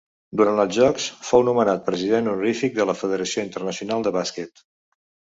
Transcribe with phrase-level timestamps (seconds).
[0.39, 4.65] Durant els Jocs, fou nomenat President Honorífic de la Federació Internacional de Bàsquet.